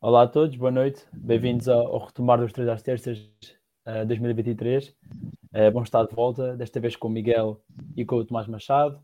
[0.00, 1.04] Olá a todos, boa noite.
[1.12, 3.18] Bem-vindos ao, retomar dos 3 às terças
[3.84, 4.90] uh, 2023.
[4.90, 7.60] Uh, bom estar de volta, desta vez com o Miguel
[7.96, 9.02] e com o Tomás Machado.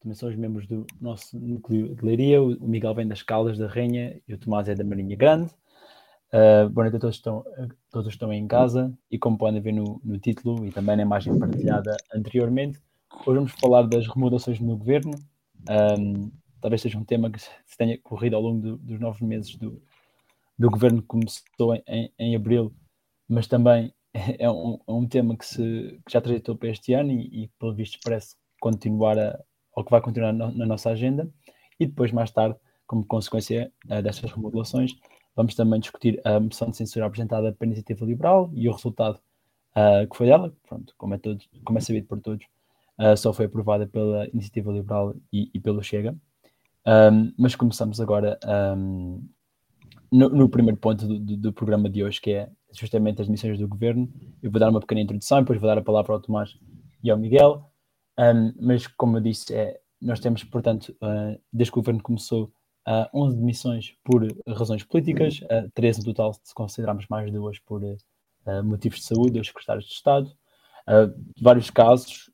[0.00, 2.42] Também são os membros do nosso núcleo de leiria.
[2.42, 5.52] O, Miguel vem das Caldas da Rainha e o Tomás é da Marinha Grande.
[6.32, 7.44] Uh, boa noite a todos estão,
[7.90, 11.38] todos estão em casa e como podem ver no, no título e também na imagem
[11.38, 12.80] partilhada anteriormente,
[13.26, 15.12] hoje vamos falar das remodelações no governo.
[15.68, 16.30] Um,
[16.62, 19.82] talvez seja um tema que se tenha corrido ao longo do, dos nove meses do,
[20.60, 22.70] do governo que começou em, em abril,
[23.26, 23.94] mas também
[24.38, 27.48] é um, é um tema que, se, que já transitou para este ano e, e,
[27.58, 29.42] pelo visto, parece continuar a,
[29.74, 31.26] ou que vai continuar na, na, nossa agenda.
[31.78, 34.92] E depois, mais tarde, como consequência uh, destas remodelações,
[35.34, 39.18] vamos também discutir a moção de censura apresentada pela Iniciativa Liberal e o resultado
[39.74, 40.54] uh, que foi dela.
[40.68, 42.44] Pronto, como é, todo, como é sabido por todos,
[42.98, 46.14] uh, só foi aprovada pela Iniciativa Liberal e, e pelo Chega.
[46.86, 48.38] Um, mas começamos agora
[48.76, 49.26] um,
[50.10, 53.58] no, no primeiro ponto do, do, do, programa de hoje, que é justamente as missões
[53.58, 54.12] do governo.
[54.42, 56.56] Eu vou dar uma pequena introdução, depois vou dar a palavra ao Tomás
[57.02, 57.70] e ao Miguel.
[58.18, 62.52] Um, mas, como eu disse, é, nós temos, portanto, uh, desde que o governo começou,
[62.88, 67.82] uh, 11 demissões por razões políticas, uh, 13 no total, se considerarmos mais duas por
[67.82, 70.28] uh, motivos de saúde, dos secretários de Estado.
[70.88, 72.30] Uh, vários casos,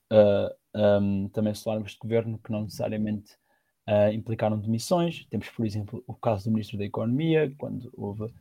[0.75, 3.33] um, também falarmos de governo que não necessariamente
[3.89, 5.27] uh, implicaram demissões.
[5.31, 8.33] Temos, por exemplo, o caso do Ministro da Economia, quando houve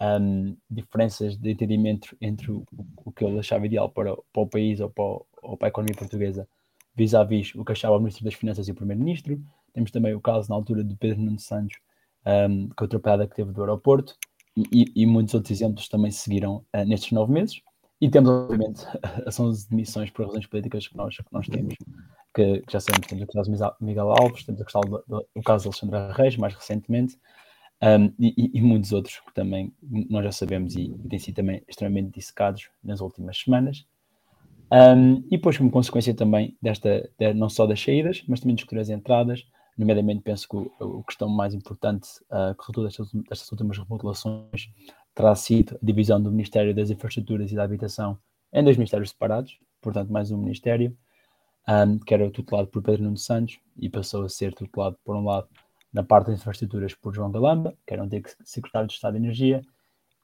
[0.00, 2.64] um, diferenças de entendimento entre o,
[3.04, 5.04] o, que ele achava ideal para, para o país ou para,
[5.42, 6.48] ou para a economia portuguesa,
[6.94, 9.40] vis-à-vis o que achava o Ministro das Finanças e o Primeiro-Ministro.
[9.72, 11.78] Temos também o caso, na altura, de Pedro Nuno Santos,
[12.26, 14.16] um, com a atropelada que teve do aeroporto,
[14.72, 17.60] e, e, muitos outros exemplos também seguiram uh, nestes nove meses.
[18.00, 18.84] E temos, obviamente,
[19.24, 21.74] as 11 demissões por razões políticas que nós, que nós temos
[22.34, 26.36] que, já sabemos, temos o caso de Miguel Alves, temos o caso de Alexandra Reis,
[26.36, 27.18] mais recentemente,
[27.82, 29.72] um, e, e, muitos outros que também
[30.10, 33.86] nós já sabemos e, e têm sido também extremamente dissecados nas últimas semanas.
[34.72, 38.80] Um, e depois, como consequência também desta, de, não só das saídas, mas também discutir
[38.80, 39.46] as entradas,
[39.78, 44.68] nomeadamente penso que o, o questão mais importante uh, que resultou destas últimas remodelações
[45.14, 48.18] terá sido a divisão do Ministério das Infraestruturas e da Habitação
[48.52, 50.96] em dois ministérios separados, portanto mais um ministério,
[51.68, 55.24] um, que era tutelado por Pedro Nuno Santos e passou a ser tutelado, por um
[55.24, 55.48] lado,
[55.92, 58.08] na parte das infraestruturas por João Galamba, que era um
[58.44, 59.62] secretário de Estado de Energia,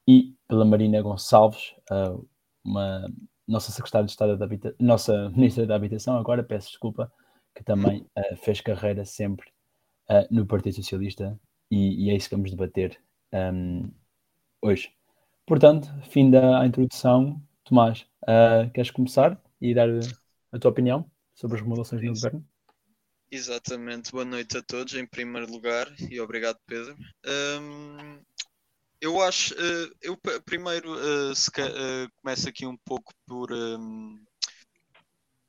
[0.07, 2.27] e pela Marina Gonçalves, uh,
[2.63, 3.07] uma
[3.47, 7.11] nossa secretária de Estado da Habitação, nossa ministra da Habitação, agora peço desculpa,
[7.53, 9.47] que também uh, fez carreira sempre
[10.09, 11.39] uh, no Partido Socialista,
[11.69, 12.99] e, e, é isso que vamos debater
[13.33, 13.89] um,
[14.61, 14.91] hoje.
[15.47, 18.05] Portanto, fim da introdução, Tomás,
[18.73, 19.89] queres começar e dar
[20.51, 21.09] a tua opinião?
[21.35, 22.47] Sobre as remodelações no governo?
[23.29, 26.95] Exatamente, boa noite a todos em primeiro lugar e obrigado Pedro.
[27.61, 28.21] Um,
[29.01, 34.23] eu acho, uh, eu primeiro uh, se, uh, começo aqui um pouco por um,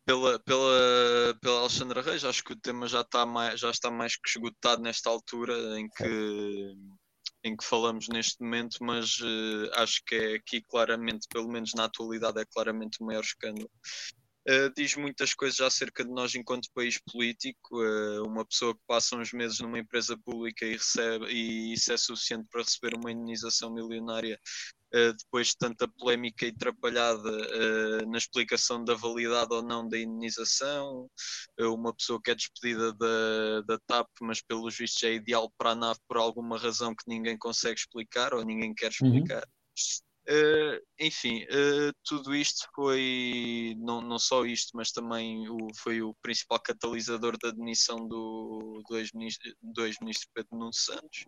[0.04, 4.16] pela, pela, pela Alexandra Reis, acho que o tema já está mais, já está mais
[4.16, 6.74] que esgotado nesta altura em que,
[7.44, 9.18] em que falamos neste momento, mas
[9.74, 13.70] acho que é aqui claramente, pelo menos na atualidade, é claramente o maior escândalo
[14.48, 17.82] Uh, diz muitas coisas acerca de nós enquanto país político.
[17.82, 21.96] Uh, uma pessoa que passa uns meses numa empresa pública e recebe, e isso é
[21.96, 24.38] suficiente para receber uma indenização milionária
[24.94, 31.10] uh, depois de tanta polémica e atrapalhada na explicação da validade ou não da indenização.
[31.58, 35.74] uma pessoa que é despedida da, da TAP, mas pelos vistos é ideal para a
[35.74, 39.08] NAV por alguma razão que ninguém consegue explicar ou ninguém quer uhum.
[39.08, 39.42] explicar.
[39.42, 40.05] Uhum.
[40.28, 46.14] Uh, enfim, uh, tudo isto foi, não, não só isto, mas também o, foi o
[46.20, 49.54] principal catalisador da demissão do, do ex-ministro
[49.86, 51.26] ex Pedro Nuno Santos.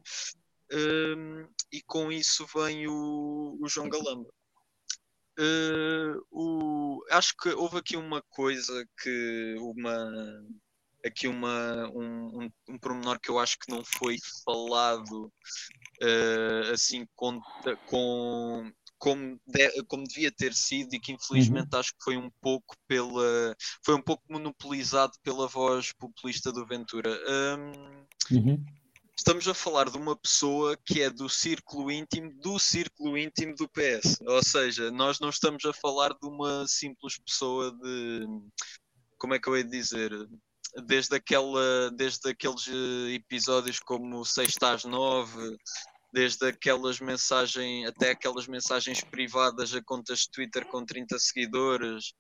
[0.72, 4.28] Uh, e com isso vem o, o João Galamba.
[6.32, 10.10] o, acho que houve aqui uma coisa que uma
[11.06, 15.32] aqui uma, um, um, um pormenor que eu acho que não foi falado
[16.02, 17.40] uh, assim com,
[17.86, 21.80] com como, de, como devia ter sido e que infelizmente uhum.
[21.80, 27.10] acho que foi um pouco pela foi um pouco monopolizado pela voz populista do Ventura.
[27.28, 28.64] Um, uhum.
[29.16, 33.68] Estamos a falar de uma pessoa que é do círculo íntimo do círculo íntimo do
[33.68, 34.20] PS.
[34.24, 38.26] Ou seja, nós não estamos a falar de uma simples pessoa de
[39.18, 40.12] como é que eu ia dizer?
[40.86, 45.56] Desde, aquela, desde aqueles eh, episódios como Sexta às Nove,
[46.12, 52.12] desde aquelas mensagens, até aquelas mensagens privadas a contas de Twitter com 30 seguidores,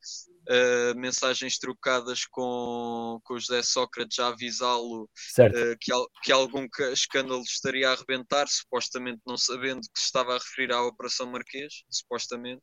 [0.48, 5.92] uh, mensagens trocadas com, com o José Sócrates a avisá-lo uh, que,
[6.22, 10.82] que algum escândalo estaria a arrebentar, supostamente não sabendo que se estava a referir à
[10.82, 12.62] Operação Marquês, supostamente.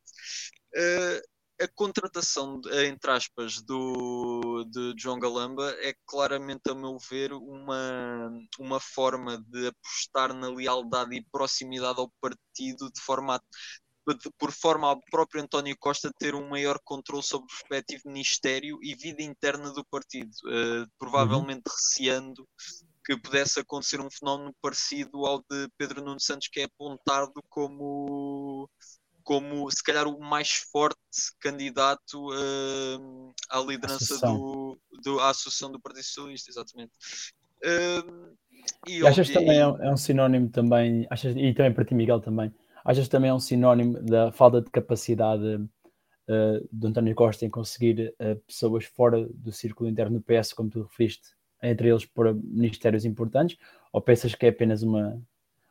[0.75, 8.29] Uh, a contratação, entre aspas, do, de João Galamba é claramente, a meu ver, uma,
[8.59, 13.41] uma forma de apostar na lealdade e proximidade ao partido de forma a,
[14.37, 18.93] por forma ao próprio António Costa ter um maior controle sobre o respectivo ministério e
[18.93, 21.73] vida interna do partido, uh, provavelmente uhum.
[21.73, 22.47] receando
[23.03, 28.69] que pudesse acontecer um fenómeno parecido ao de Pedro Nuno Santos, que é apontado como
[29.25, 30.99] como se calhar o mais forte
[31.39, 36.91] candidato uh, à liderança do, do, à Associação do Partido Socialista, exatamente.
[37.57, 38.37] Uh,
[38.87, 41.95] e, e achas também é um, é um, sinónimo também, achas, e também para ti,
[41.95, 42.53] Miguel, também,
[42.85, 48.13] achas também é um sinónimo da falta de capacidade uh, do António Costa em conseguir
[48.21, 51.29] uh, pessoas fora do círculo interno do PS, como tu referiste,
[51.63, 53.57] entre eles para ministérios importantes,
[53.91, 55.19] ou pensas que é apenas uma,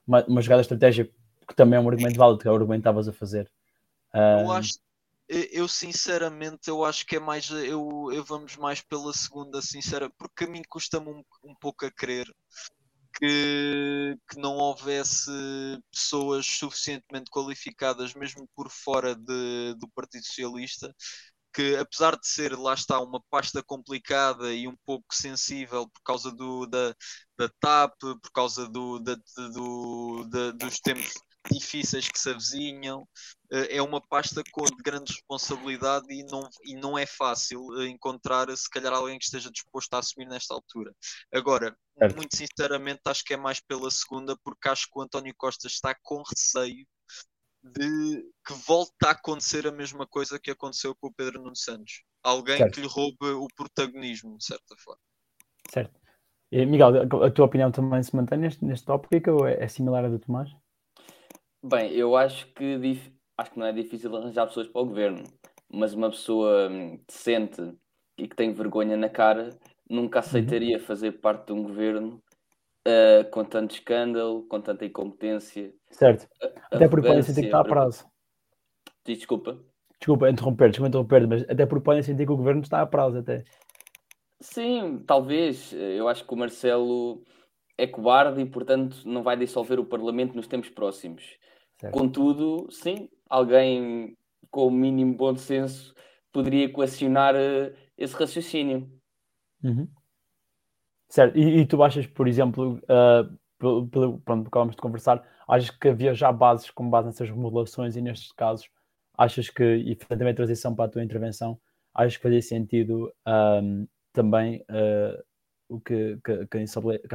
[0.04, 1.08] uma, uma jogada estratégica
[1.46, 3.50] que também é um argumento válido, que é o argumento que estavas a fazer.
[4.14, 4.78] Eu acho,
[5.28, 10.44] eu sinceramente, eu acho que é mais, eu, eu vamos mais pela segunda, sincera, porque
[10.44, 12.26] a mim custa-me um, um pouco a crer
[13.18, 15.30] que, que não houvesse
[15.90, 20.94] pessoas suficientemente qualificadas, mesmo por fora de, do Partido Socialista,
[21.52, 26.32] que apesar de ser, lá está, uma pasta complicada e um pouco sensível por causa
[26.32, 26.94] do, da,
[27.38, 29.16] da TAP, por causa do, da,
[29.52, 31.12] do, da, dos tempos
[31.50, 33.06] difíceis que se avizinham.
[33.52, 37.88] Eh, é uma pasta com de grande responsabilidade e não, e não é fácil eh,
[37.88, 40.94] encontrar, se calhar, alguém que esteja disposto a assumir nesta altura.
[41.32, 42.16] Agora, certo.
[42.16, 45.94] muito sinceramente, acho que é mais pela segunda, porque acho que o António Costa está
[46.02, 46.86] com receio
[47.62, 52.02] de que volte a acontecer a mesma coisa que aconteceu com o Pedro Nuno Santos.
[52.22, 52.74] Alguém certo.
[52.74, 55.00] que lhe roube o protagonismo, de certa forma.
[55.70, 55.98] Certo.
[56.52, 60.04] E, Miguel, a tua opinião também se mantém neste, neste tópico ou é, é similar
[60.04, 60.54] à do Tomás?
[61.66, 62.78] Bem, eu acho que
[63.38, 65.24] acho que não é difícil arranjar pessoas para o governo,
[65.72, 67.74] mas uma pessoa hum, decente
[68.18, 69.48] e que tem vergonha na cara
[69.88, 70.24] nunca uhum.
[70.26, 72.22] aceitaria fazer parte de um governo
[72.86, 75.72] uh, com tanto escândalo, com tanta incompetência.
[75.90, 76.28] Certo.
[76.70, 78.06] Até porque podem sentir que está a prazo.
[79.02, 79.58] Desculpa.
[79.98, 83.20] Desculpa interromper, desculpa interromper, mas até porque podem sentir que o governo está a prazo
[83.20, 83.42] até.
[84.38, 85.72] Sim, talvez.
[85.72, 87.24] Eu acho que o Marcelo
[87.78, 91.38] é cobarde e, portanto, não vai dissolver o Parlamento nos tempos próximos.
[91.84, 91.98] Certo.
[91.98, 94.16] Contudo, sim, alguém
[94.50, 95.94] com o mínimo bom senso
[96.32, 98.90] poderia coacionar uh, esse raciocínio.
[99.62, 99.86] Uhum.
[101.10, 105.68] Certo, e, e, tu achas, por exemplo, uh, pelo, pelo, pronto, acabamos de conversar, achas
[105.68, 108.70] que havia já bases com base nessas remodelações e nestes casos,
[109.16, 111.60] achas que, e também a transição para a tua intervenção,
[111.92, 115.22] achas que fazia sentido um, também uh,
[115.68, 116.62] o que, que, que, a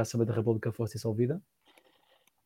[0.02, 1.42] Assembleia da República fosse dissolvida?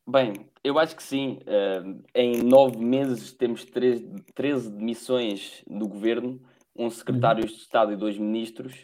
[0.06, 1.38] Bem, eu acho que sim.
[1.46, 6.40] Uh, em nove meses temos 13, 13 demissões do governo,
[6.76, 7.48] um secretário uhum.
[7.48, 8.74] de Estado e dois ministros.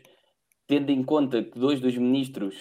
[0.67, 2.57] Tendo em conta que dois dos ministros,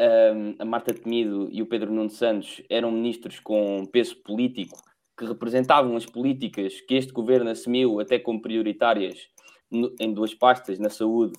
[0.00, 4.80] uh, a Marta Temido e o Pedro Nuno Santos, eram ministros com peso político,
[5.18, 9.28] que representavam as políticas que este governo assumiu até como prioritárias
[9.68, 11.32] no, em duas pastas, na saúde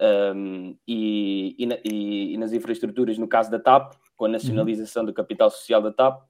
[0.00, 5.04] um, e, e, na, e, e, nas infraestruturas, no caso da TAP, com a nacionalização
[5.04, 6.22] do capital social da TAP,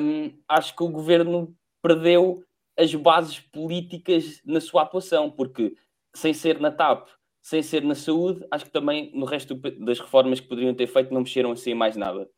[0.00, 2.44] um, acho que o governo perdeu
[2.76, 5.74] as bases políticas na sua atuação, porque
[6.14, 7.08] sem ser na TAP,
[7.40, 11.12] sem ser na saúde, acho que também no resto das reformas que poderiam ter feito
[11.12, 12.28] não mexeram assim mais nada.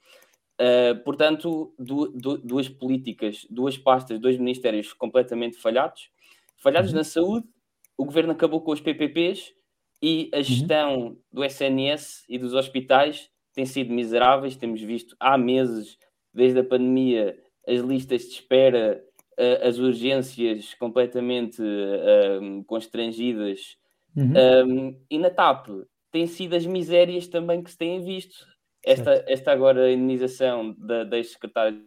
[0.60, 6.08] Uh, portanto, du du duas políticas, duas pastas, dois ministérios completamente falhados.
[6.56, 6.98] Falhados uhum.
[6.98, 7.48] na saúde,
[7.96, 9.52] o governo acabou com os PPPs
[10.00, 10.42] e a uhum.
[10.42, 11.16] gestão uhum.
[11.32, 14.56] do SNS e dos hospitais têm sido miseráveis.
[14.56, 15.98] Temos visto há meses,
[16.32, 19.04] desde a pandemia, as listas de espera,
[19.38, 23.76] uh, as urgências completamente uh, constrangidas.
[24.16, 24.32] Uhum.
[24.66, 25.68] Um, e na TAP
[26.10, 28.46] têm sido as misérias também que se têm visto.
[28.84, 31.86] Esta, esta agora indenização da, da ex-secretária de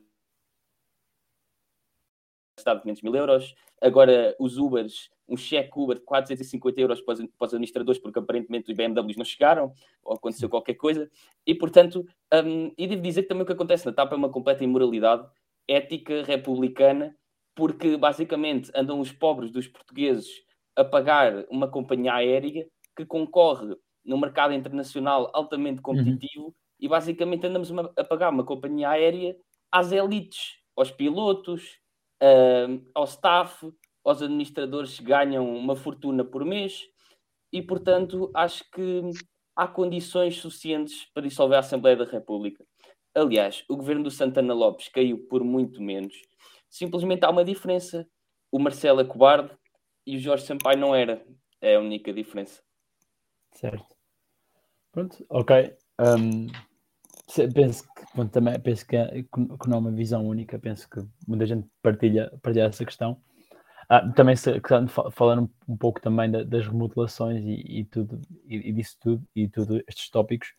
[2.57, 7.13] Estado de 500 mil euros, agora os Ubers um cheque Uber de 450 euros para
[7.13, 11.10] os, para os administradores, porque aparentemente os BMWs não chegaram, ou aconteceu qualquer coisa,
[11.46, 14.29] e portanto, um, e devo dizer que também o que acontece na TAP é uma
[14.29, 15.27] completa imoralidade
[15.67, 17.15] ética republicana,
[17.55, 20.44] porque basicamente andam os pobres dos portugueses
[20.75, 26.53] a pagar uma companhia aérea que concorre no mercado internacional altamente competitivo uhum.
[26.79, 29.36] e basicamente andamos a pagar uma companhia aérea
[29.72, 31.79] às elites, aos pilotos,
[32.22, 33.72] uh, ao staff,
[34.05, 36.83] aos administradores que ganham uma fortuna por mês
[37.51, 39.01] e, portanto, acho que
[39.55, 42.63] há condições suficientes para dissolver a Assembleia da República.
[43.15, 46.21] Aliás, o governo do Santana Lopes caiu por muito menos.
[46.69, 48.07] Simplesmente há uma diferença.
[48.51, 49.51] O Marcelo é cobarde
[50.05, 51.25] e o Jorge Sampaio não era.
[51.62, 52.62] É a única diferença.
[53.53, 53.95] Certo.
[54.91, 55.74] Pronto, ok.
[56.00, 56.47] Um,
[57.53, 61.45] penso que bom, também penso que, que não é uma visão única, penso que muita
[61.45, 63.21] gente partilha, partilha essa questão.
[63.87, 64.51] Ah, também se,
[65.11, 69.83] falando um pouco também das remodelações e, e tudo e, e, disso tudo e tudo
[69.87, 70.53] estes tópicos,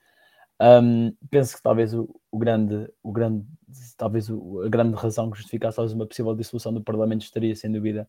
[0.60, 3.44] um, penso que talvez o, o, grande, o grande,
[3.96, 8.08] talvez o, a grande razão que justificasse uma possível dissolução do Parlamento estaria sem dúvida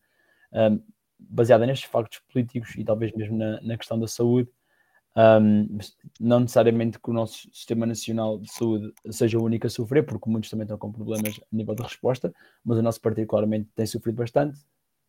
[0.52, 0.80] um,
[1.18, 4.48] baseada nestes factos políticos e talvez mesmo na, na questão da saúde.
[5.16, 5.78] Um,
[6.20, 10.30] não necessariamente que o nosso sistema nacional de saúde seja o único a sofrer, porque
[10.30, 12.32] muitos também estão com problemas a nível de resposta,
[12.64, 14.60] mas o nosso particularmente tem sofrido bastante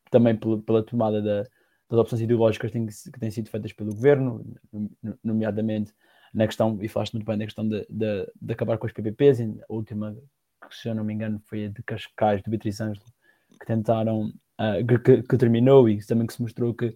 [0.10, 1.44] também pela, pela tomada da,
[1.90, 4.46] das opções ideológicas que têm, sido feitas pelo governo,
[5.24, 5.94] nomeadamente
[6.34, 9.42] na questão, e falaste muito bem na questão de, de, de acabar com as PPPs,
[9.42, 10.16] a última,
[10.70, 13.06] se eu não me engano, foi a de Cascais, de Beatriz Ângelo,
[13.60, 14.28] que tentaram,
[14.60, 16.96] uh, que, que, terminou e também que se mostrou que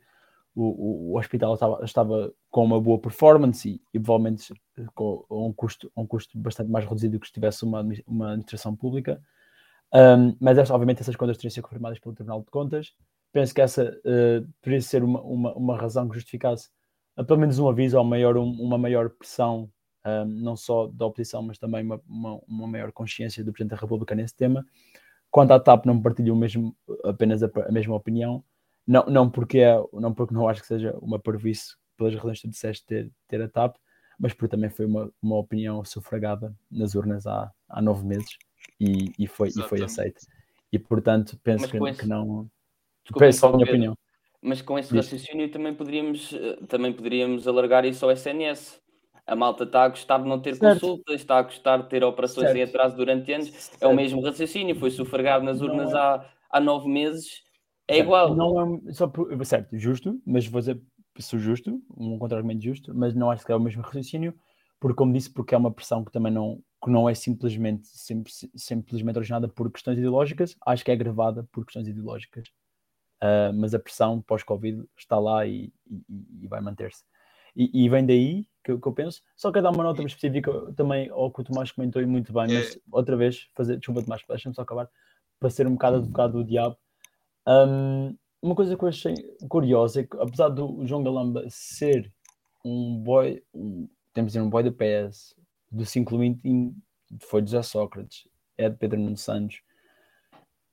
[0.56, 4.54] o, o, hospital estava, estava com uma boa performance e, e provavelmente
[4.94, 9.20] com um custo, um custo bastante mais reduzido que se tivesse uma, uma administração pública.
[9.94, 12.94] Um, mas obviamente essas contas teriam sido confirmadas pelo Tribunal de Contas.
[13.32, 16.70] Penso que essa uh, poderia ser uma, uma, uma, razão que justificasse
[17.18, 19.70] uh, pelo menos um aviso ou maior, um, uma maior pressão,
[20.28, 22.02] não só da oposição, mas também uma,
[22.46, 24.66] uma, maior consciência do Presidente da República nesse tema.
[25.32, 28.44] Quanto à TAP, não partilho mesmo, apenas a, a, mesma opinião,
[28.86, 32.50] não, não, porque é, não porque não acho que seja uma parvoíce pelas razões que
[32.50, 33.78] tu disseste ter, ter a TAP,
[34.20, 38.38] mas porque também foi uma, uma opinião sufragada nas urnas há, há nove meses
[38.80, 40.22] e, e, foi, e foi aceito.
[40.72, 42.00] E portanto, penso que, esse...
[42.00, 42.50] que, não.
[43.04, 43.98] Desculpa, penso a minha opinião.
[44.42, 48.82] Mas com esse raciocínio também poderíamos, eh, também poderíamos alargar isso ao SNS.
[49.26, 50.82] A malta está a gostar de não ter certo.
[50.82, 52.58] consultas, está a gostar de ter operações certo.
[52.58, 53.50] em atraso durante anos.
[53.52, 53.82] Certo.
[53.82, 55.98] É o mesmo raciocínio, foi sufragado nas urnas é...
[55.98, 57.42] há, há nove meses.
[57.88, 58.36] É igual.
[58.36, 59.12] Não é só
[59.44, 60.82] certo, justo, mas vou dizer,
[61.20, 64.34] sou justo, um contra-argumento justo, mas não acho que é o mesmo raciocínio,
[64.80, 67.88] porque, como disse, porque é uma pressão que também não, que não é simplesmente,
[68.56, 72.50] simplesmente originada por questões ideológicas, acho que é gravada por questões ideológicas.
[73.22, 76.04] Uh, mas a pressão pós-Covid está lá e, e,
[76.42, 77.04] e vai manter-se.
[77.56, 81.10] E, e, vem daí que, que, eu penso, só quero dar uma nota específica também
[81.10, 82.80] ao que o Tomás comentou e muito bem, mas é.
[82.92, 84.90] outra vez, fazer, desculpa Tomás, deixa-me só acabar,
[85.40, 86.76] para ser um bocado advogado do diabo.
[87.48, 89.16] Um, uma coisa que eu achei
[89.48, 92.12] curiosa é que, apesar do João Galamba ser
[92.66, 95.34] um boy, um, temos de dizer um boy da PS,
[95.74, 96.76] do 520
[97.20, 98.28] foi de José Sócrates,
[98.58, 99.62] é de Pedro Nuno Santos.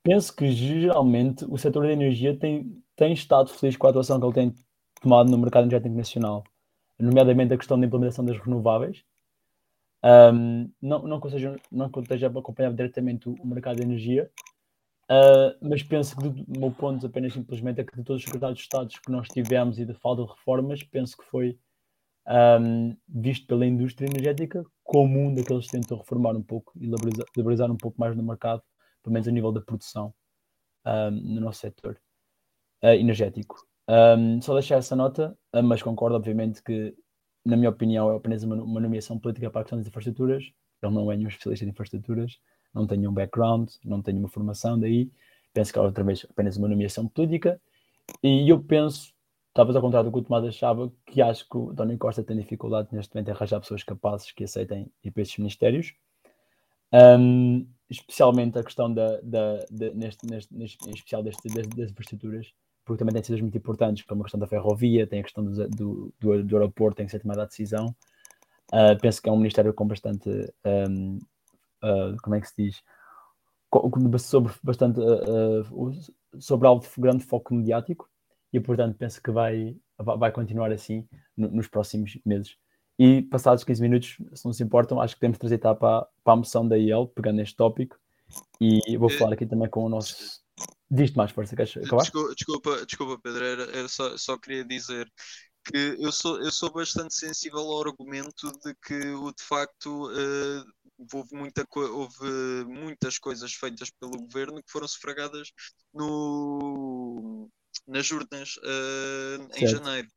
[0.03, 4.25] Penso que geralmente o setor da energia tem, tem estado feliz com a atuação que
[4.25, 4.55] ele tem
[5.01, 6.43] tomado no mercado energético nacional,
[6.99, 9.03] nomeadamente a questão da implementação das renováveis.
[10.03, 14.31] Um, não, não, que seja, não que esteja a acompanhar diretamente o, mercado de energia,
[15.09, 18.57] uh, mas penso que, do meu ponto, apenas simplesmente é que de todos os secretários
[18.57, 21.59] de Estados que nós tivemos e de falta de reformas, penso que foi
[22.27, 27.71] um, visto pela indústria energética como um daqueles que tentam reformar um pouco e liberalizar,
[27.71, 28.61] um pouco mais no mercado,
[29.01, 30.13] pelo menos a nível da produção
[30.85, 31.97] um, no nosso setor
[32.83, 33.65] uh, energético.
[33.87, 36.93] Um, só deixar essa nota, uh, mas concordo, obviamente, que,
[37.45, 40.43] na minha opinião, é apenas uma, uma nomeação política para a questão das infraestruturas.
[40.83, 42.37] Ele não é nenhum especialista de infraestruturas,
[42.73, 45.09] não tem um background, não tem uma formação daí.
[45.53, 47.61] Penso que é outra vez apenas uma nomeação política.
[48.21, 49.13] E eu penso
[49.53, 52.37] talvez ao contrário do que o Tomás achava, que acho que o António Costa tem
[52.37, 55.93] dificuldade neste momento em arranjar pessoas capazes que aceitem ir para estes ministérios.
[56.93, 61.91] Um, especialmente a questão da, da, da neste, neste, neste, em especial deste, das, das
[61.91, 62.53] infraestruturas,
[62.85, 65.69] porque também tem sido muito importantes, como a questão da ferrovia, tem a questão do,
[65.69, 67.95] do, do, do aeroporto, tem que ser tomada a decisão.
[68.73, 70.29] Uh, penso que é um ministério com bastante,
[70.65, 71.17] um,
[71.83, 72.83] uh, como é que se diz,
[74.19, 75.91] sobre bastante, uh,
[76.39, 78.09] sobre algo de grande foco mediático,
[78.53, 82.55] e portanto penso que vai, vai continuar assim no, nos próximos meses.
[82.99, 86.35] E passados 15 minutos, se não se importam, acho que podemos trazer para, para a
[86.35, 87.97] moção da IEL, pegando neste tópico,
[88.59, 90.41] e vou eh, falar aqui também com o nosso.
[90.89, 92.03] Diz-te mais força, queres acabar?
[92.03, 95.11] Desculpa, desculpa, desculpa Pedro, era, era só, só queria dizer
[95.63, 100.65] que eu sou, eu sou bastante sensível ao argumento de que o de facto uh,
[101.13, 105.51] houve, muita, houve muitas coisas feitas pelo governo que foram sufragadas
[105.93, 107.49] no,
[107.87, 110.07] nas urnas uh, em janeiro.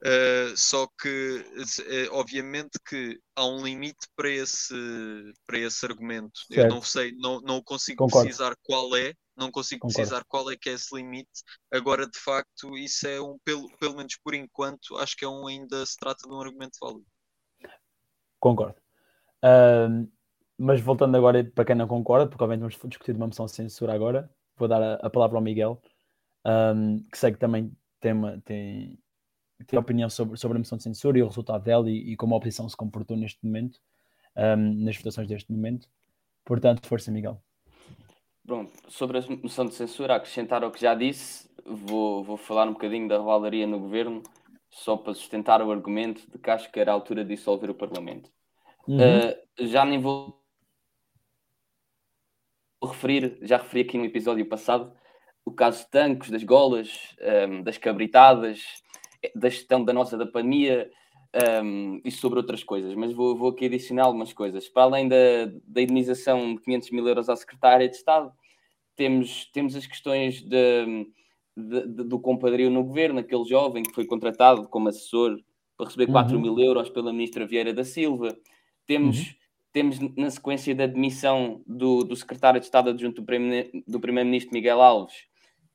[0.00, 4.74] Uh, só que, uh, obviamente, que há um limite para esse,
[5.44, 6.38] para esse argumento.
[6.46, 6.60] Certo.
[6.60, 8.28] Eu não sei, não, não consigo Concordo.
[8.28, 9.96] precisar qual é, não consigo Concordo.
[9.96, 11.42] precisar qual é que é esse limite.
[11.72, 15.48] Agora, de facto, isso é um, pelo, pelo menos por enquanto, acho que é um,
[15.48, 17.06] ainda se trata de um argumento válido.
[18.38, 18.76] Concordo.
[19.44, 20.08] Uh,
[20.56, 23.94] mas voltando agora para quem não concorda, porque obviamente vamos discutir uma moção de censura
[23.94, 25.80] agora, vou dar a, a palavra ao Miguel,
[26.46, 28.98] um, que sei que também tem, uma, tem
[29.66, 32.34] ter opinião sobre, sobre a moção de censura e o resultado dela e, e como
[32.34, 33.80] a oposição se comportou neste momento,
[34.36, 35.88] um, nas votações deste momento.
[36.44, 37.42] Portanto, força, Miguel.
[38.46, 42.72] Pronto, sobre a moção de censura, acrescentar ao que já disse, vou, vou falar um
[42.72, 44.22] bocadinho da revalaria no governo,
[44.70, 47.74] só para sustentar o argumento de que acho que era a altura de dissolver o
[47.74, 48.30] Parlamento.
[48.86, 48.96] Uhum.
[48.96, 50.42] Uh, já nem vou
[52.82, 54.92] referir, já referi aqui no episódio passado,
[55.48, 57.16] o caso de Tancos, das golas,
[57.48, 58.62] um, das cabritadas,
[59.34, 60.90] da gestão da nossa da pandemia
[61.64, 64.68] um, e sobre outras coisas, mas vou, vou aqui adicionar algumas coisas.
[64.68, 65.16] Para além da,
[65.66, 68.32] da indenização de 500 mil euros à secretária de Estado,
[68.96, 71.06] temos, temos as questões de,
[71.56, 75.38] de, de, do compadrio no governo, aquele jovem que foi contratado como assessor
[75.76, 76.42] para receber 4 uhum.
[76.42, 78.36] mil euros pela ministra Vieira da Silva.
[78.86, 79.34] Temos, uhum.
[79.72, 83.22] temos na sequência da demissão do, do secretário de Estado adjunto
[83.86, 85.28] do primeiro-ministro Miguel Alves,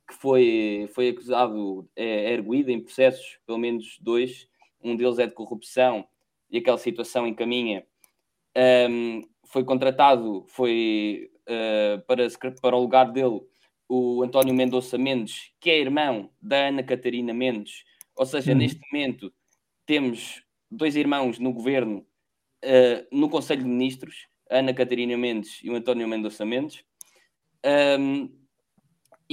[0.08, 4.48] que foi, foi acusado, é, é erguido em processos, pelo menos dois,
[4.84, 6.06] um deles é de corrupção
[6.50, 7.86] e aquela situação encaminha.
[8.56, 12.28] Um, foi contratado, foi uh, para,
[12.62, 13.42] para o lugar dele
[13.88, 17.84] o António Mendonça Mendes, que é irmão da Ana Catarina Mendes.
[18.16, 18.58] Ou seja, uhum.
[18.58, 19.34] neste momento
[19.86, 22.06] temos dois irmãos no governo,
[22.64, 26.84] uh, no Conselho de Ministros, a Ana Catarina Mendes e o António Mendonça Mendes.
[28.00, 28.30] Um,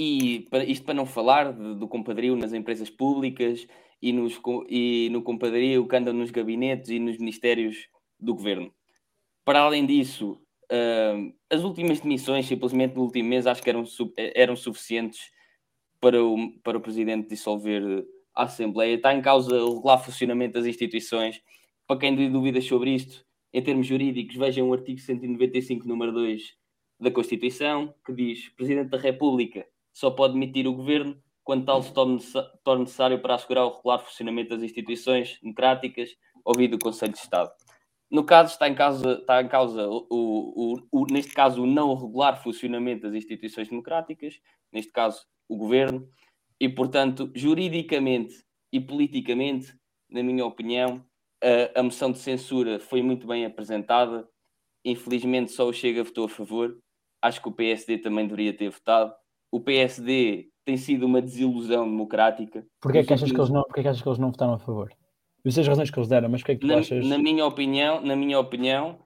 [0.02, 3.66] e para, isto para não falar de, do compadrio nas empresas públicas
[4.00, 7.87] e, nos, e no compadrio que anda nos gabinetes e nos ministérios
[8.19, 8.73] do governo.
[9.45, 10.40] Para além disso,
[10.73, 13.85] uh, as últimas demissões, simplesmente no último mês, acho que eram,
[14.16, 15.30] eram suficientes
[16.00, 18.95] para o, para o presidente dissolver a Assembleia.
[18.95, 21.42] Está em causa o regular funcionamento das instituições.
[21.87, 26.54] Para quem tem dúvidas sobre isto, em termos jurídicos, vejam o artigo 195, número 2
[26.99, 31.93] da Constituição, que diz: Presidente da República só pode demitir o governo quando tal se
[31.93, 36.10] torne necessário para assegurar o regular funcionamento das instituições democráticas,
[36.45, 37.50] ouvido o Conselho de Estado.
[38.10, 41.95] No caso, está em causa, está em causa o, o, o, neste caso, o não
[41.95, 44.41] regular funcionamento das instituições democráticas,
[44.73, 46.08] neste caso, o governo,
[46.60, 49.75] e, portanto, juridicamente e politicamente,
[50.08, 51.04] na minha opinião,
[51.43, 54.28] a, a moção de censura foi muito bem apresentada.
[54.84, 56.78] Infelizmente, só o Chega votou a favor.
[57.23, 59.15] Acho que o PSD também deveria ter votado
[59.50, 62.65] o PSD tem sido uma desilusão democrática.
[62.80, 64.58] Porquê é que achas que eles não, porquê que achas que eles não votaram a
[64.58, 64.93] favor?
[65.45, 67.06] Eu sei as razões que eles deram, mas porquê é que tu na, achas?
[67.06, 68.99] Na minha opinião, na minha opinião,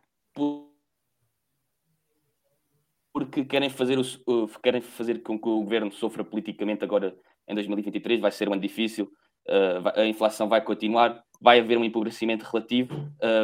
[3.12, 7.16] porque querem fazer, o, querem fazer com que o governo sofra politicamente agora
[7.48, 9.09] em 2023, vai ser um ano difícil,
[9.48, 12.94] uh, a inflação vai continuar, vai haver um empobrecimento relativo,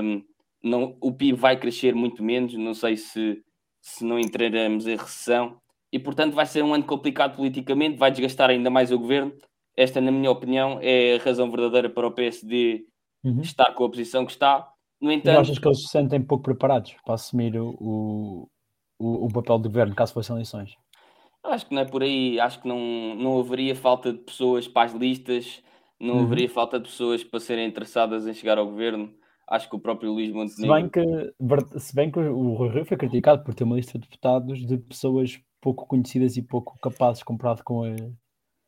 [0.02, 0.24] um,
[0.62, 3.42] não, o PIB vai crescer muito menos, não sei se,
[3.80, 5.60] se não entraremos em recessão,
[5.92, 9.32] e portanto vai ser um ano complicado politicamente, vai desgastar ainda mais o governo.
[9.76, 12.84] Esta, na minha opinião, é a razão verdadeira para o PSD
[13.24, 13.40] uhum.
[13.40, 14.68] estar com a posição que está.
[15.00, 18.48] No entanto, e achas que eles se sentem pouco preparados para assumir o,
[18.98, 20.76] o, o papel de governo, caso fossem eleições?
[21.42, 22.38] Acho que não é por aí.
[22.38, 25.62] Acho que não, não haveria falta de pessoas para as listas,
[25.98, 26.24] não uhum.
[26.24, 29.10] haveria falta de pessoas para serem interessadas em chegar ao governo.
[29.48, 30.54] Acho que o próprio Luís Montenegro...
[30.54, 33.98] Se bem que, se bem que o Rui Rio foi criticado por ter uma lista
[33.98, 37.94] de deputados de pessoas pouco conhecidas e pouco capazes comparado com a.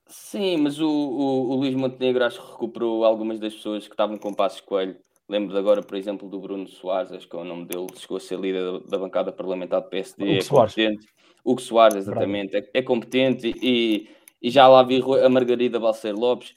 [0.06, 4.18] Sim, mas o, o, o Luís Montenegro acho que recuperou algumas das pessoas que estavam
[4.18, 4.96] com Passos Coelho.
[5.28, 8.20] Lembro agora, por exemplo, do Bruno Soares, acho que é o nome dele, chegou a
[8.20, 10.24] ser líder da, bancada parlamentar do PSD.
[10.24, 10.74] Hugo é Soares.
[10.74, 11.06] competente.
[11.44, 12.56] Hugo Soares, exatamente.
[12.56, 14.10] É, é, competente e,
[14.42, 16.52] e já lá vi a Margarida Balcer Lopes.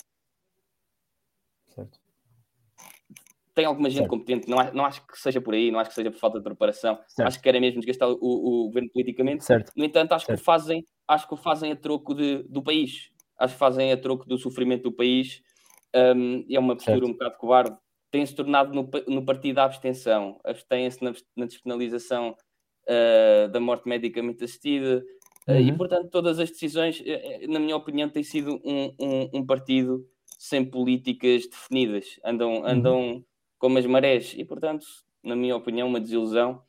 [3.55, 4.09] Tem alguma gente certo.
[4.09, 6.43] competente, não, não acho que seja por aí, não acho que seja por falta de
[6.43, 7.27] preparação, certo.
[7.27, 9.45] acho que querem mesmo desgastar o, o, governo politicamente.
[9.45, 9.71] Certo.
[9.75, 13.09] No entanto, acho que o fazem, acho que o fazem a troco de, do país,
[13.39, 15.41] acho que fazem a troco do sofrimento do país,
[15.95, 17.77] um, é uma postura um bocado covarde.
[18.11, 22.35] Tem-se tornado no, no partido da abstenção, abstêm-se na, na despenalização
[22.87, 25.01] uh, da morte medicamente assistida,
[25.47, 25.59] uh, uhum.
[25.59, 30.05] e portanto, todas as decisões, uh, na minha opinião, tem sido um, um, um partido
[30.37, 33.23] sem políticas definidas, andam, uhum.
[33.57, 34.33] Como as marés.
[34.35, 34.85] E, portanto,
[35.23, 36.61] na minha opinião, uma desilusão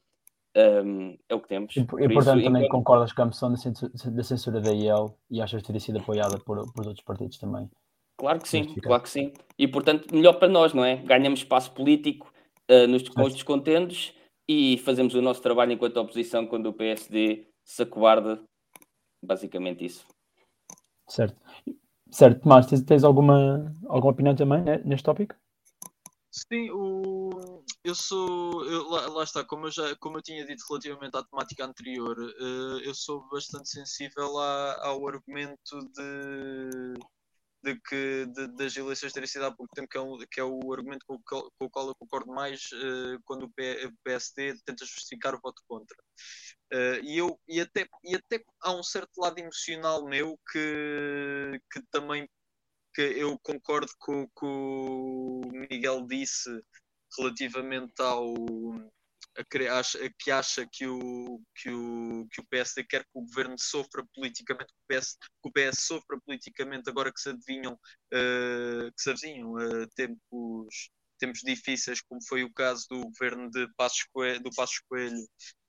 [0.57, 1.77] um, é o que temos.
[1.77, 2.71] E, por e portanto, também enquanto...
[2.71, 6.87] concordas com a moção da censura da IEL e achas ter sido apoiada por, por
[6.87, 7.69] outros partidos também?
[8.19, 9.33] Claro que sim, claro que sim.
[9.59, 10.97] E portanto, melhor para nós, não é?
[10.97, 12.33] Ganhamos espaço político
[12.71, 14.15] uh, nos, com os descontentos
[14.49, 18.43] e fazemos o nosso trabalho enquanto oposição quando o PSD se acobarda.
[19.23, 20.07] Basicamente isso.
[21.07, 21.37] Certo.
[22.11, 25.35] Certo, Tomás, tens, tens alguma, alguma opinião também né, neste tópico?
[26.37, 27.65] Sim, o...
[27.83, 28.65] eu sou.
[28.67, 32.19] Eu, lá, lá, está, como eu, já, como eu tinha dito relativamente à temática anterior,
[32.19, 36.95] uh, eu sou bastante sensível à, ao argumento de
[37.67, 40.45] de que de, das eleições terem sido há pouco tempo, que é, um, que é
[40.45, 43.53] o argumento com o, qual, com o qual eu concordo mais uh, quando o,
[44.05, 45.97] PSD tenta justificar o voto contra.
[46.73, 51.83] Uh, e, eu, e, até, e até há um certo lado emocional meu que, que
[51.91, 52.29] também
[52.97, 56.49] que eu concordo com o que o Miguel disse
[57.19, 58.35] relativamente ao
[59.37, 63.57] a, acha, que acha que o, que, o, que o PSD quer que o governo
[63.59, 68.91] sofra politicamente, que o PS, que o PS sofra politicamente agora que se adivinham, uh,
[68.97, 74.07] que se adivinham uh, tempos, tempos difíceis, como foi o caso do governo de Passos
[74.11, 75.23] Coelho, do Passos Coelho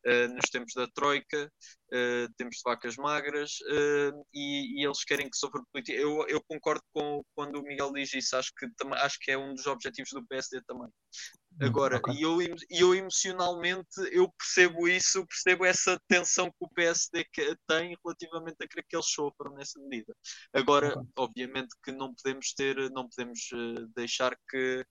[0.07, 1.51] uh, nos tempos da Troika,
[1.91, 5.97] uh, tempos de vacas magras, uh, e, e, eles querem que sofra política.
[5.97, 9.53] Eu, eu concordo com quando o Miguel diz isso, acho que, acho que é um
[9.53, 10.89] dos objetivos do PSD também.
[11.59, 12.13] Agora, okay.
[12.13, 12.37] e eu,
[12.69, 17.25] eu emocionalmente eu percebo isso, percebo essa tensão que o PSD
[17.67, 20.15] tem relativamente a querer que eles sofram nessa medida.
[20.53, 21.11] Agora, okay.
[21.17, 23.39] obviamente que não podemos ter, não podemos
[23.95, 24.85] deixar que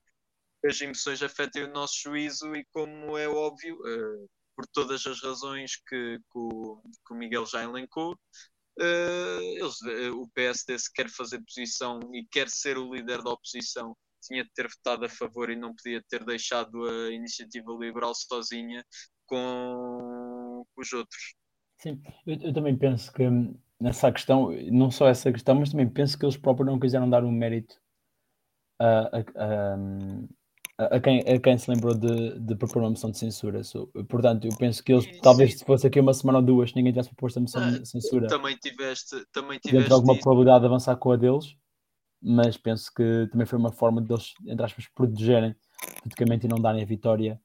[0.65, 5.77] as emoções afetem o nosso juízo e como é óbvio, uh, por todas as razões
[5.77, 8.19] que, que, o, que o Miguel já elencou.
[8.79, 13.31] Uh, eles, uh, o PSD se quer fazer posição e quer ser o líder da
[13.31, 18.15] oposição tinha de ter votado a favor e não podia ter deixado a iniciativa liberal
[18.15, 18.85] sozinha
[19.27, 21.35] com os outros.
[21.79, 23.23] Sim, eu, eu, também penso que
[23.81, 27.25] nessa questão, não só essa questão, mas também penso que eles próprios não quiseram dar
[27.25, 27.81] um mérito
[28.79, 29.77] a, a, a,
[30.79, 33.65] a quem, a quem se lembrou de, de propor uma moção de censura.
[33.65, 35.59] So, portanto, eu penso que eles, sim, talvez sim.
[35.59, 38.27] se fosse aqui uma semana ou duas, ninguém tivesse proposto a moção ah, de censura.
[38.27, 39.93] Também tiveste, também tiveste.
[39.93, 40.23] alguma isso.
[40.23, 41.57] probabilidade de avançar com a deles,
[42.23, 45.57] mas penso que também foi uma forma deles, entre aspas, protegerem
[46.03, 47.41] politicamente e não darem a vitória.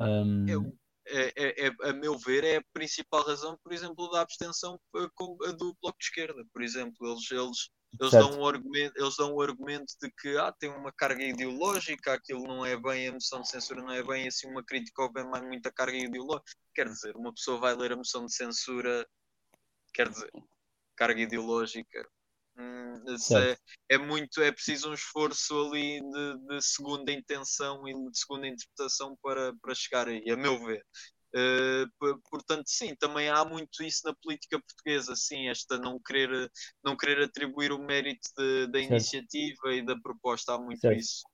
[0.00, 0.46] Um...
[0.48, 0.76] Eu,
[1.08, 5.52] é, é, é, a meu ver, é a principal razão, por exemplo, da abstenção eh,
[5.52, 6.44] do Bloco de Esquerda.
[6.52, 10.52] Por exemplo, eles, eles eles dão, um argumento, eles dão um argumento de que ah,
[10.58, 14.28] tem uma carga ideológica, aquilo não é bem, a moção de censura não é bem
[14.28, 16.50] assim uma crítica ou bem mais muita carga ideológica.
[16.74, 19.06] Quer dizer, uma pessoa vai ler a moção de censura,
[19.94, 20.30] quer dizer,
[20.96, 22.08] carga ideológica.
[22.58, 23.04] Hum,
[23.36, 28.46] é, é, muito, é preciso um esforço ali de, de segunda intenção e de segunda
[28.46, 30.82] interpretação para, para chegar aí, a meu ver.
[31.36, 36.50] Uh, portanto, sim, também há muito isso na política portuguesa, sim, esta não querer,
[36.82, 40.98] não querer atribuir o mérito de, da iniciativa e da proposta, há muito certo.
[40.98, 41.24] isso.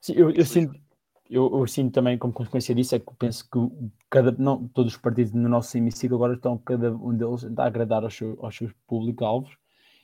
[0.00, 0.74] Sim, eu, eu sinto,
[1.28, 3.58] eu, eu, sinto também, como consequência disso, é que penso que
[4.08, 8.02] cada, não, todos os partidos no nosso hemiciclo agora estão, cada um deles, a agradar
[8.02, 9.54] aos, seus, aos seus público-alvos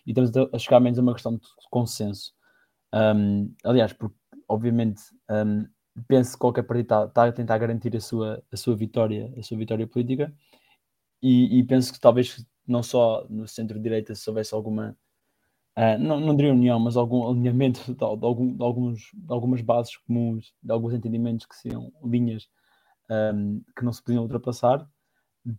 [0.07, 1.41] e estamos a chegar menos a uma questão de
[1.71, 2.33] consenso.
[2.95, 4.17] Um, aliás, porque,
[4.47, 5.67] obviamente, um,
[6.09, 9.57] penso que qualquer partido está, a tentar garantir a sua, a sua vitória, a sua
[9.57, 10.33] vitória política,
[11.23, 14.97] e, e penso que talvez não só no centro-direita se houvesse alguma,
[15.77, 19.61] uh, não, não diria união, mas algum alinhamento de, de, algum, de, alguns, de algumas
[19.61, 22.49] bases comuns, de alguns entendimentos que seriam linhas
[23.11, 24.87] um, que não se podiam ultrapassar,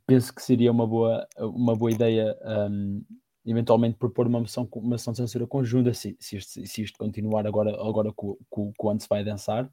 [0.06, 2.38] penso que seria uma boa, uma boa ideia
[2.70, 3.04] um,
[3.46, 7.48] eventualmente propor uma moção, uma moção de censura conjunta se, se, isto, se isto continuar
[7.48, 9.72] agora, agora com, com, com onde se vai dançar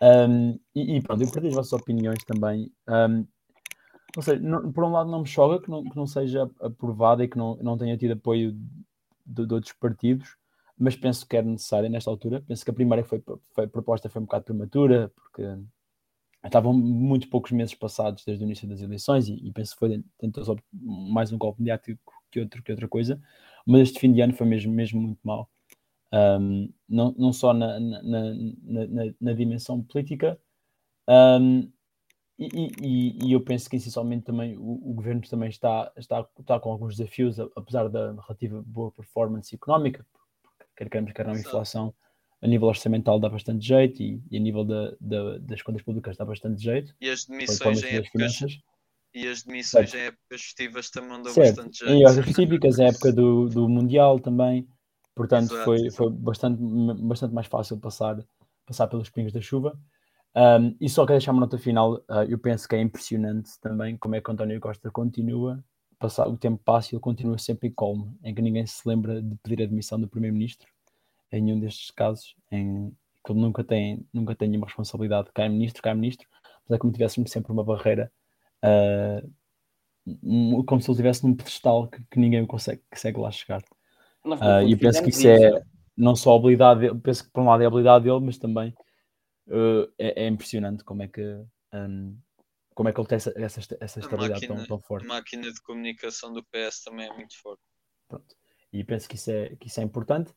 [0.00, 2.72] um, e, e, pronto, eu perdi as vossas opiniões também.
[2.88, 3.26] Um,
[4.16, 7.24] não sei, não, por um lado não me choca que não, que não seja aprovada
[7.24, 8.52] e que não, não tenha tido apoio
[9.26, 10.36] de, de, outros partidos,
[10.78, 12.42] mas penso que era necessária nesta altura.
[12.46, 15.42] Penso que a primeira foi, foi proposta foi um bocado prematura, porque
[16.44, 20.04] estavam muito poucos meses passados desde o início das eleições e, e penso que foi
[20.18, 23.20] tentou mais um golpe mediático que, outro, que outra coisa,
[23.66, 25.48] mas este fim de ano foi mesmo, mesmo muito mau
[26.12, 30.38] um, não, não só na, na, na, na dimensão política,
[31.08, 31.70] um,
[32.38, 36.60] e, e, e, eu penso que essencialmente também o, o, governo também está, está, está
[36.60, 40.06] com alguns desafios, apesar da relativa boa performance económica,
[40.76, 41.92] quer queremos, quer não, a inflação
[42.40, 46.16] a nível orçamental dá bastante jeito e, e a nível da, da, das contas públicas
[46.16, 46.94] dá bastante jeito.
[47.00, 48.38] E as demissões em épocas,
[49.12, 51.56] e as demissões em épocas festivas também dão certo.
[51.56, 51.92] bastante jeito.
[51.92, 54.68] Em épocas festivas, a época do, do Mundial também.
[55.18, 56.62] Portanto, exato, foi, foi bastante,
[57.02, 58.24] bastante mais fácil passar,
[58.64, 59.76] passar pelos pingos da chuva.
[60.36, 63.96] Um, e só quero deixar uma nota final, uh, eu penso que é impressionante também
[63.96, 65.64] como é que António Costa continua,
[65.98, 69.20] passar, o tempo passa e ele continua sempre em colmo, em que ninguém se lembra
[69.20, 70.68] de pedir admissão do Primeiro-Ministro.
[71.32, 72.92] em nenhum destes casos, em
[73.26, 76.28] que ele nunca tem, nunca tem nenhuma responsabilidade, cai ministro, cai ministro,
[76.68, 78.12] mas é como se tivéssemos sempre uma barreira,
[78.64, 79.28] uh,
[80.64, 83.60] como se ele estivesse num pedestal que, que ninguém consegue, consegue lá chegar.
[84.36, 85.62] Uh, e eu penso que isso, é
[85.96, 88.38] não só a habilidade dele, penso que por um lado é a habilidade dele, mas
[88.38, 88.74] também
[89.48, 91.22] uh, é, é, impressionante como é que
[91.72, 92.16] um,
[92.74, 95.04] como é que ele tem essa, essa, essa estabilidade máquina, tão, tão forte.
[95.06, 97.62] A máquina de comunicação do PS também é muito forte.
[98.06, 98.36] Pronto.
[98.72, 100.32] E penso que isso é, que isso é importante.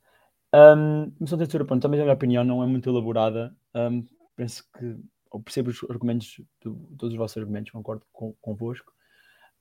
[0.54, 3.56] Um, mas pronto, também a minha opinião não é muito elaborada.
[3.76, 4.04] Um,
[4.36, 4.98] penso que
[5.32, 8.92] ou percebo os argumentos, do, todos os vossos argumentos, concordo com, convosco.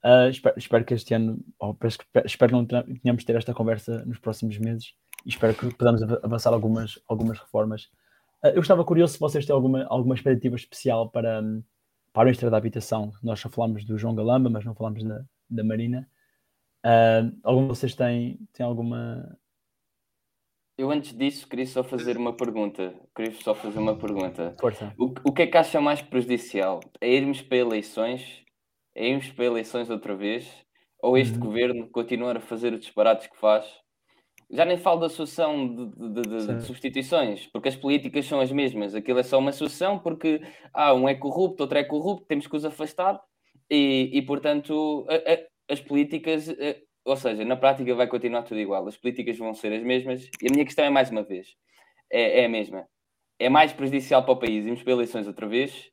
[0.04, 1.76] Uh, espero, espero, que este ano, ou
[2.24, 4.94] espero, que não tenhamos de ter esta conversa nos próximos meses
[5.26, 7.84] e espero que podamos avançar algumas, algumas reformas.
[8.42, 11.42] Uh, eu estava curioso se vocês têm alguma, alguma expectativa especial para,
[12.12, 13.12] para a Ministra da Habitação.
[13.22, 16.08] Nós já falámos do João Galamba, mas não falámos da, da Marina.
[16.84, 19.38] Uh, algum de vocês tem, tem alguma
[20.80, 22.94] eu antes disso queria só fazer uma pergunta.
[23.14, 24.56] Queria só fazer uma pergunta.
[24.58, 24.94] Força.
[24.98, 26.80] O, o que é que acha mais prejudicial?
[26.98, 28.42] É irmos para eleições?
[28.94, 30.48] É irmos para eleições outra vez?
[31.02, 31.40] Ou este uhum.
[31.40, 33.66] governo continuar a fazer os disparates que faz?
[34.50, 38.50] Já nem falo da sucessão de, de, de, de, substituições, porque as políticas são as
[38.50, 38.94] mesmas.
[38.94, 40.42] Aquilo é só uma sucessão porque
[40.74, 43.20] ah, um é corrupto, outro é corrupto, temos que os afastar
[43.70, 46.48] e, e portanto, a, a, as políticas
[47.04, 48.86] ou seja, na prática vai continuar tudo igual.
[48.86, 50.28] As políticas vão ser as mesmas.
[50.40, 51.48] E a minha questão é mais uma vez:
[52.10, 52.86] é, é a mesma.
[53.38, 55.90] É mais prejudicial para o país irmos para eleições outra vez?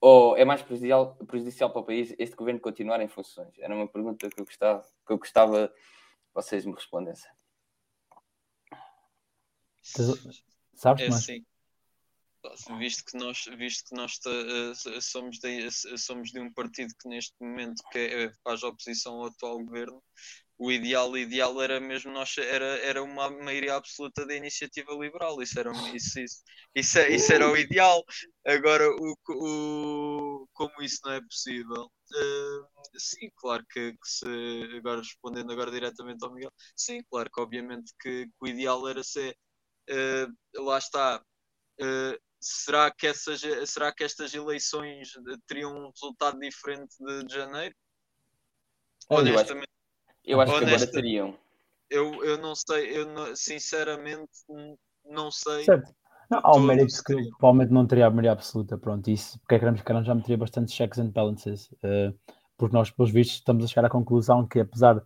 [0.00, 3.58] Ou é mais prejudicial, prejudicial para o país este governo continuar em funções?
[3.58, 7.30] Era uma pergunta que eu gostava que eu gostava que vocês me respondessem.
[9.82, 11.44] Sabes, é assim.
[12.78, 17.08] Visto que nós, visto que nós uh, somos, de, uh, somos de um partido que
[17.08, 20.02] neste momento que é, faz oposição ao atual governo,
[20.60, 25.40] o ideal, ideal era mesmo nós era, era uma maioria absoluta da iniciativa liberal.
[25.42, 26.42] Isso era, isso, isso,
[26.74, 28.04] isso, é, isso era o ideal.
[28.46, 35.00] Agora, o, o, como isso não é possível, uh, sim, claro que, que, se agora
[35.00, 39.34] respondendo agora diretamente ao Miguel, sim, claro que obviamente que, que o ideal era ser
[39.90, 41.22] uh, lá está.
[41.80, 45.12] Uh, será que, essas, será que estas eleições
[45.46, 47.74] teriam um resultado diferente de, de janeiro?
[49.08, 49.68] Honestamente,
[50.24, 51.38] eu acho que agora teriam.
[51.88, 54.30] Eu, eu não sei, eu não, sinceramente
[55.04, 55.64] não sei.
[55.64, 55.92] Certo.
[56.30, 59.58] Não, há um mérito que provavelmente não teria a maioria absoluta, pronto, isso, porque é
[59.58, 62.16] que queremos que já meteria bastante checks and balances, uh,
[62.56, 65.02] porque nós, pelos vistos, estamos a chegar à conclusão que apesar de,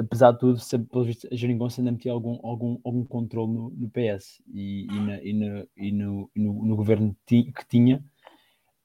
[0.00, 3.70] apesar de tudo, sempre, pelos vistos, a Jeringonça ainda metia algum, algum, algum controle no,
[3.70, 8.04] no PS e, e, na, e, no, e, no, no, no, governo ti, que tinha,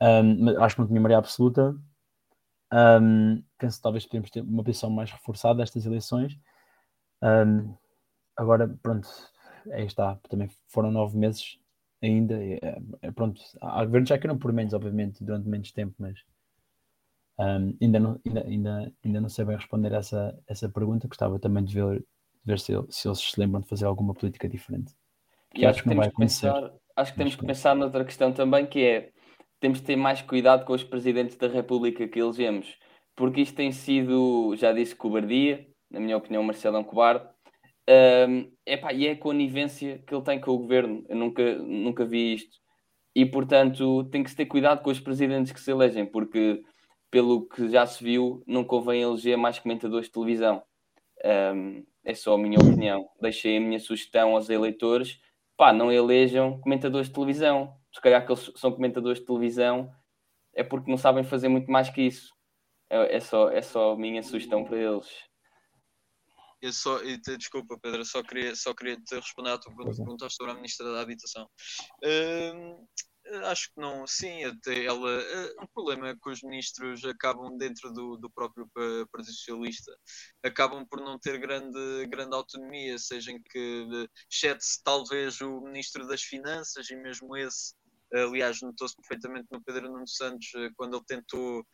[0.01, 1.75] um, acho que não tinha maioria absoluta,
[2.73, 6.39] um, penso que talvez podemos ter uma posição mais reforçada destas eleições.
[7.21, 7.75] Um,
[8.37, 9.07] agora, pronto,
[9.71, 10.15] aí está.
[10.29, 11.59] Também foram nove meses
[12.01, 12.41] ainda.
[12.41, 12.59] É,
[13.01, 16.17] é, pronto, há governos já que não por menos, obviamente, durante menos tempo, mas
[17.41, 21.07] um, ainda, não, ainda, ainda, ainda não sei bem responder essa, essa pergunta.
[21.07, 22.05] Gostava também de ver, de
[22.45, 24.93] ver se, se eles se lembram de fazer alguma política diferente.
[25.53, 26.51] Que acho, acho que, não vai acontecer.
[26.51, 29.11] Pensar, acho que temos que pensar noutra questão também, que é
[29.59, 32.75] temos de ter mais cuidado com os presidentes da República que elegemos,
[33.15, 37.27] porque isto tem sido, já disse, cobardia, na minha opinião, Marcelo é um cobarde,
[38.27, 41.03] um, epá, e é a conivência que ele tem com o governo.
[41.09, 42.57] Eu nunca, nunca vi isto.
[43.15, 46.63] E, portanto, tem que se ter cuidado com os presidentes que se elegem, porque,
[47.11, 50.63] pelo que já se viu, não convém eleger mais comentadores de televisão.
[51.53, 53.07] Um, é só a minha opinião.
[53.21, 55.19] Deixei a minha sugestão aos eleitores:
[55.55, 59.93] pá, não elejam comentadores de televisão se calhar que eles são comentadores de televisão,
[60.53, 62.33] é porque não sabem fazer muito mais que isso.
[62.89, 65.07] É, é só, é só a minha sugestão para eles.
[66.61, 66.99] Eu só,
[67.37, 71.01] desculpa, Pedro, só queria, só queria te responder à tua pergunta sobre a Ministra da
[71.01, 71.49] Habitação.
[72.03, 72.87] Uh,
[73.45, 75.19] acho que não, sim, até ela.
[75.19, 78.69] Uh, o problema é que os ministros acabam dentro do, do próprio
[79.11, 79.91] Partido Socialista,
[80.43, 86.21] acabam por não ter grande, grande autonomia, seja em que, exceto talvez o Ministro das
[86.21, 87.73] Finanças e mesmo esse
[88.13, 91.65] Aliás, notou-se perfeitamente no Pedro Nuno Santos eh, quando ele tentou.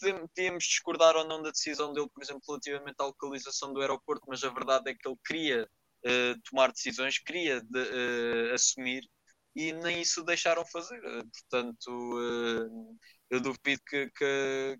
[0.00, 4.42] Podíamos discordar ou não da decisão dele, por exemplo, relativamente à localização do aeroporto, mas
[4.42, 5.68] a verdade é que ele queria
[6.04, 9.08] uh, tomar decisões, queria de, uh, assumir
[9.54, 11.00] e nem isso deixaram fazer.
[11.00, 12.96] Portanto, uh,
[13.30, 14.78] eu duvido que, que,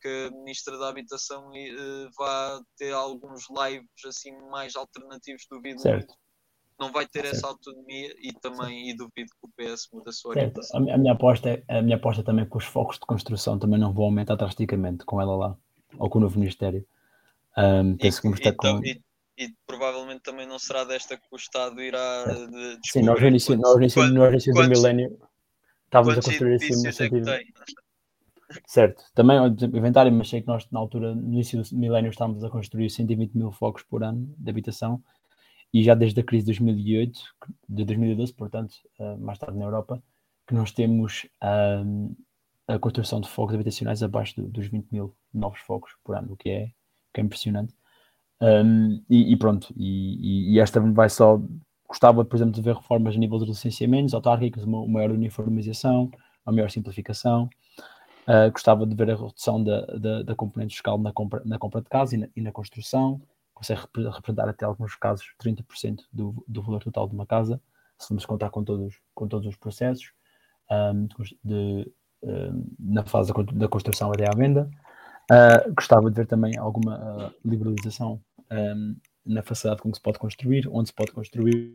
[0.00, 1.50] que, a Ministra da Habitação
[2.16, 6.06] vá ter alguns lives assim mais alternativos, duvido certo.
[6.06, 6.24] muito
[6.78, 10.30] não vai ter essa autonomia e também e duvido que o PS mude a sua
[10.30, 10.76] orientação.
[10.92, 13.78] A, minha aposta é, a minha aposta é também que os focos de construção também
[13.78, 15.56] não vão aumentar drasticamente com ela lá
[15.98, 16.84] ou com o novo Ministério.
[17.56, 18.84] Um, e, e, com...
[18.84, 19.00] e,
[19.36, 23.56] e provavelmente também não será desta que o Estado irá de Sim, nós no início,
[23.56, 25.18] nós, no início, no início do milénio
[25.86, 27.44] estávamos a construir assim uma é
[28.66, 32.44] Certo, também o inventário, mas sei que nós na altura, no início do milénio, estávamos
[32.44, 35.02] a construir 120 mil focos por ano de habitação.
[35.72, 37.20] E já desde a crise de 2008,
[37.68, 40.00] de 2012, portanto, uh, mais tarde na Europa,
[40.46, 42.16] que nós temos uh,
[42.68, 46.36] a construção de focos habitacionais abaixo do, dos 20 mil novos focos por ano, o
[46.36, 46.66] que é,
[47.12, 47.74] que é impressionante.
[48.40, 51.40] Um, e, e, pronto, e, e, esta vai só.
[51.88, 56.10] Gostava, por exemplo, de ver reformas a nível de licenciamentos autárquicos, uma, uma maior uniformização,
[56.44, 57.48] uma maior simplificação.
[58.26, 61.82] Uh, gostava de ver a redução da, da, da, componente fiscal na compra, na compra
[61.82, 63.20] de casa e na, e na construção.
[63.52, 67.60] Consegue representar até alguns casos 30% do, do valor total de uma casa,
[67.98, 70.12] se vamos contar com todos, com todos os processos
[70.70, 71.06] um,
[71.44, 71.92] de,
[72.22, 74.68] um, na fase da construção até à venda.
[75.30, 80.18] Uh, gostava de ver também alguma uh, liberalização um, na facilidade com que se pode
[80.18, 81.74] construir, onde se pode construir.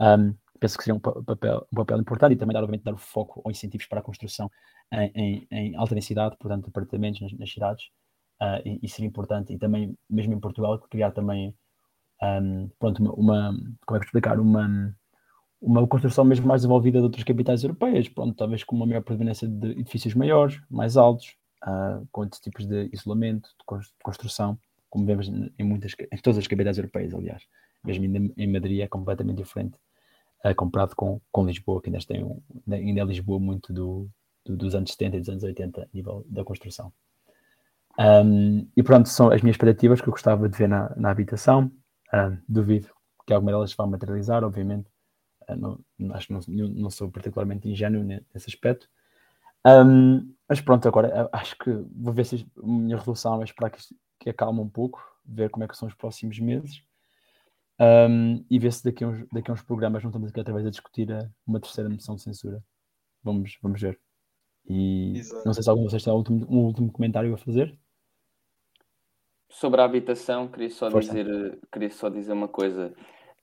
[0.00, 3.40] Um, penso que seria um papel, um papel importante e também, obviamente, dar o foco
[3.44, 4.50] ou incentivos para a construção
[4.92, 7.86] em, em, em alta densidade, portanto, apartamentos nas, nas cidades.
[8.42, 11.54] Uh, e, e, seria importante, e também, mesmo em Portugal, criar também
[12.22, 13.52] um, pronto, uma, uma,
[13.86, 14.96] como é que explicar, uma,
[15.60, 19.46] uma construção mesmo mais desenvolvida de outras capitais europeias, pronto, talvez com uma maior predominância
[19.46, 25.28] de edifícios maiores, mais altos, uh, com outros tipos de isolamento, de construção, como vemos
[25.28, 27.42] em, muitas, em todas as capitais europeias, aliás.
[27.84, 28.04] Mesmo
[28.36, 29.76] em Madrid é completamente diferente,
[30.44, 34.08] uh, comparado com, com Lisboa, que ainda, tem um, ainda é Lisboa muito do,
[34.44, 36.92] do, dos anos 70 e dos anos 80 a nível da construção.
[37.98, 41.70] Um, e pronto, são as minhas expectativas que eu gostava de ver na, na habitação.
[42.48, 42.88] Duvido
[43.26, 44.89] que alguma delas vá materializar, obviamente.
[45.54, 45.56] Uh,
[45.98, 48.88] não, acho que não, não, sou particularmente ingênuo nesse aspecto.
[49.66, 53.82] Um, mas pronto, agora acho que vou ver se a minha resolução é esperar que,
[54.18, 56.82] que acalme um pouco, ver como é que são os próximos meses
[57.80, 60.52] um, e ver se daqui a, uns, daqui a uns programas não estamos aqui outra
[60.52, 62.62] vez a discutir a, uma terceira moção de censura.
[63.22, 63.98] Vamos, vamos ver.
[64.68, 65.46] E Exato.
[65.46, 67.76] não sei se algum de vocês tem um último, um último comentário a fazer.
[69.48, 72.94] Sobre a habitação, queria só, dizer, queria só dizer uma coisa.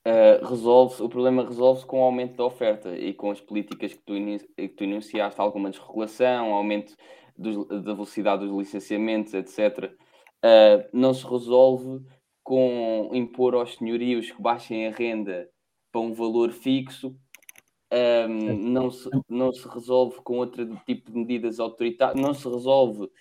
[0.08, 4.00] Uh, resolve o problema resolve-se com o aumento da oferta e com as políticas que
[4.00, 4.14] tu,
[4.56, 6.96] que tu iniciaste, alguma desregulação, aumento
[7.38, 9.92] dos, da velocidade dos licenciamentos, etc.
[9.92, 9.96] Uh,
[10.44, 12.06] eh, não se resolve
[12.42, 15.50] com impor aos senhorios que baixem a renda
[15.92, 21.18] para um valor fixo, um, ehm, não, se, não se resolve com outro tipo de
[21.18, 23.12] medidas autoritárias, não se resolve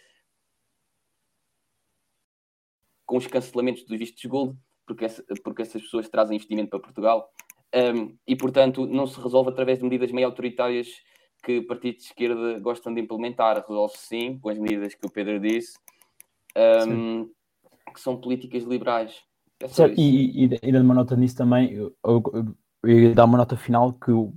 [3.05, 7.31] com os cancelamentos dos vistos gold, porque, essa, porque essas pessoas trazem investimento para Portugal.
[7.75, 10.89] Um, e, portanto, não se resolve através de medidas meio autoritárias
[11.43, 13.65] que partidos de esquerda gostam de implementar.
[13.67, 15.79] Resolve-se sim com as medidas que o Pedro disse,
[16.89, 17.31] um,
[17.93, 19.23] que são políticas liberais.
[19.61, 21.95] É certo, e, e, e dando uma nota nisso também, eu,
[22.85, 24.35] eu, dar uma nota final que o,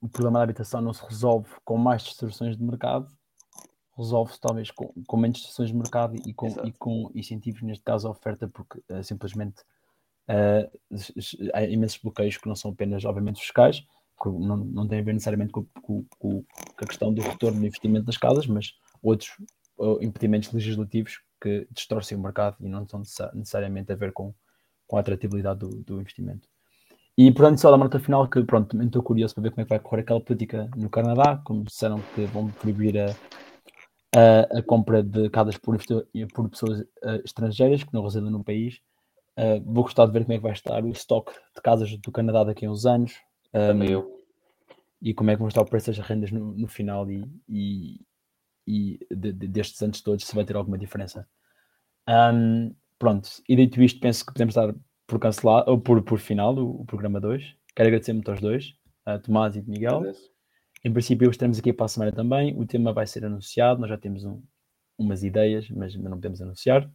[0.00, 3.08] o problema da habitação não se resolve com mais distorções de mercado,
[3.96, 8.06] resolve-se talvez com, com menos distorções de mercado e com, e com incentivos, neste caso
[8.06, 9.62] a oferta, porque uh, simplesmente
[10.28, 13.80] uh, há imensos bloqueios que não são apenas, obviamente, fiscais,
[14.22, 16.44] que não, não tem a ver necessariamente com, com, com,
[16.78, 19.30] a questão do retorno do investimento das casas, mas outros
[20.00, 23.02] impedimentos legislativos que distorcem o mercado e não estão
[23.34, 24.32] necessariamente a ver com,
[24.86, 26.48] com a atratividade do, do investimento.
[27.16, 29.70] E portanto, só da nota final que pronto, estou curioso para ver como é que
[29.70, 33.06] vai correr aquela política no Canadá, como disseram que vão proibir a,
[34.16, 35.76] a, a compra de casas por,
[36.32, 38.80] por pessoas uh, estrangeiras que não residem no país.
[39.36, 42.12] Uh, vou gostar de ver como é que vai estar o estoque de casas do
[42.12, 43.14] Canadá daqui a uns anos.
[43.52, 44.24] Um, eu.
[45.02, 48.00] E como é que vão estar o preço das rendas no, no final e, e,
[48.66, 51.28] e de, de, destes anos todos, se vai ter alguma diferença.
[52.08, 54.74] Um, pronto, e dito isto, penso que podemos dar
[55.06, 57.56] por cancelar, ou por, por final o, o programa 2.
[57.74, 59.96] Quero agradecer muito aos dois, a Tomás e Miguel.
[59.96, 60.30] Agradeço.
[60.84, 62.56] Em princípio, estaremos aqui para a semana também.
[62.56, 63.80] O tema vai ser anunciado.
[63.80, 64.40] Nós já temos um,
[64.96, 66.88] umas ideias, mas ainda não podemos anunciar.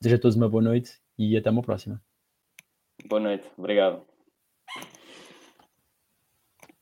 [0.00, 2.00] Desejo a todos uma boa noite e até uma próxima.
[3.06, 3.50] Boa noite.
[3.56, 4.06] Obrigado.